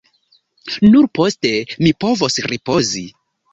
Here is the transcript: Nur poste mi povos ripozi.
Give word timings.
Nur 0.93 1.09
poste 1.19 1.53
mi 1.85 1.93
povos 2.07 2.41
ripozi. 2.49 3.07